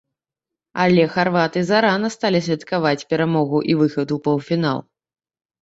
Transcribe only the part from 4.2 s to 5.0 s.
паўфінал.